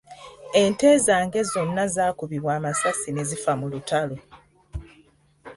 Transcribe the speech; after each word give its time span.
Ente 0.63 0.89
zange 1.05 1.39
zonna 1.51 1.83
zaakubibwa 1.95 2.51
amasasi 2.59 3.09
ne 3.11 3.23
zifa 3.29 3.53
mu 3.59 3.67
lutalo. 3.71 4.17